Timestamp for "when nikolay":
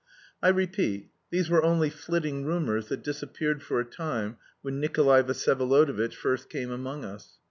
4.63-5.21